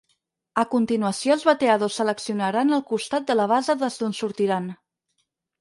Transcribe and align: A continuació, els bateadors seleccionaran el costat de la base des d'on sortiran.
A 0.61 0.61
continuació, 0.71 1.35
els 1.35 1.43
bateadors 1.49 1.99
seleccionaran 2.01 2.79
el 2.79 2.83
costat 2.93 3.29
de 3.29 3.37
la 3.41 3.49
base 3.55 3.77
des 3.85 3.99
d'on 4.03 4.21
sortiran. 4.23 4.71